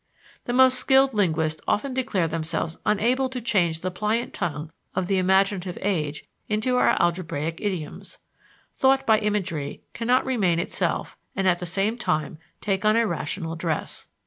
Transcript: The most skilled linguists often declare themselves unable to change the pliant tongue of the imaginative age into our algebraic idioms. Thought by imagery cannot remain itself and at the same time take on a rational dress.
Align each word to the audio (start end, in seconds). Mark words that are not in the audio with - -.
The 0.45 0.51
most 0.53 0.79
skilled 0.79 1.13
linguists 1.13 1.61
often 1.67 1.93
declare 1.93 2.27
themselves 2.27 2.79
unable 2.87 3.29
to 3.29 3.39
change 3.39 3.81
the 3.81 3.91
pliant 3.91 4.33
tongue 4.33 4.71
of 4.95 5.05
the 5.05 5.19
imaginative 5.19 5.77
age 5.79 6.25
into 6.49 6.75
our 6.77 6.99
algebraic 6.99 7.61
idioms. 7.61 8.17
Thought 8.73 9.05
by 9.05 9.19
imagery 9.19 9.83
cannot 9.93 10.25
remain 10.25 10.57
itself 10.57 11.19
and 11.35 11.47
at 11.47 11.59
the 11.59 11.67
same 11.67 11.99
time 11.99 12.39
take 12.61 12.83
on 12.83 12.95
a 12.95 13.05
rational 13.05 13.55
dress. 13.55 14.07